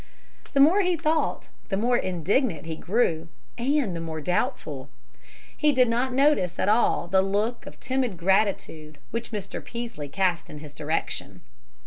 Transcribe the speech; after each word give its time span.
The 0.53 0.59
more 0.59 0.81
he 0.81 0.97
thought, 0.97 1.49
the 1.69 1.77
more 1.77 1.95
indignant 1.95 2.65
he 2.65 2.75
grew 2.75 3.27
and 3.55 3.95
the 3.95 3.99
more 3.99 4.19
doubtful. 4.19 4.89
He 5.55 5.71
did 5.71 5.87
not 5.87 6.11
notice 6.11 6.57
at 6.57 6.67
all 6.67 7.07
the 7.07 7.21
look 7.21 7.67
of 7.67 7.79
timid 7.79 8.17
gratitude 8.17 8.97
which 9.11 9.31
Mr. 9.31 9.63
Peaslee 9.63 10.09
cast 10.09 10.49
in 10.49 10.57
his 10.57 10.73
direction. 10.73 11.41